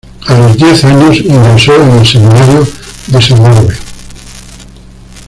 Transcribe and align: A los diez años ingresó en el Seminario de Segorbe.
A 0.25 0.35
los 0.35 0.57
diez 0.57 0.83
años 0.83 1.19
ingresó 1.19 1.75
en 1.75 1.91
el 1.91 2.07
Seminario 2.07 2.67
de 3.05 3.21
Segorbe. 3.21 3.75